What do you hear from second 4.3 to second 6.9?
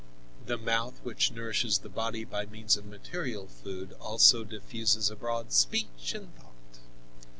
diffuses abroad speech and thought.